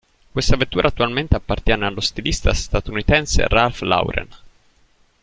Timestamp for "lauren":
3.81-4.27